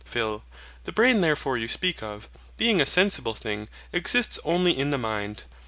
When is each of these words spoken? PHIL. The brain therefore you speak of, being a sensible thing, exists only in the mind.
PHIL. 0.03 0.43
The 0.85 0.91
brain 0.91 1.21
therefore 1.21 1.59
you 1.59 1.67
speak 1.67 2.01
of, 2.01 2.27
being 2.57 2.81
a 2.81 2.87
sensible 2.87 3.35
thing, 3.35 3.67
exists 3.93 4.39
only 4.43 4.75
in 4.75 4.89
the 4.89 4.97
mind. 4.97 5.43